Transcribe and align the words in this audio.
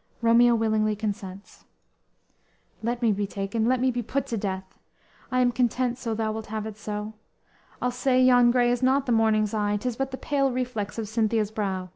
"_Romeo 0.22 0.54
willingly 0.54 0.96
consents: 0.96 1.66
_"Let 2.82 3.02
me 3.02 3.12
be 3.12 3.26
taken, 3.26 3.66
let 3.66 3.80
me 3.82 3.90
be 3.90 4.02
put 4.02 4.26
to 4.28 4.38
death; 4.38 4.78
I 5.30 5.40
am 5.40 5.52
content 5.52 5.98
so 5.98 6.14
thou 6.14 6.32
wilt 6.32 6.46
have 6.46 6.64
it 6.64 6.78
so; 6.78 7.12
I'll 7.82 7.90
say 7.90 8.18
yon 8.24 8.50
gray 8.50 8.70
is 8.72 8.82
not 8.82 9.04
the 9.04 9.12
morning's 9.12 9.52
eye, 9.52 9.76
'Tis 9.76 9.96
but 9.96 10.10
the 10.10 10.16
pale 10.16 10.50
reflex 10.52 10.96
of 10.96 11.06
Cynthia's 11.06 11.50
brow! 11.50 11.90